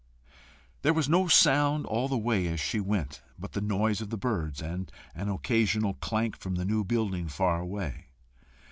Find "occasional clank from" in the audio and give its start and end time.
5.29-6.55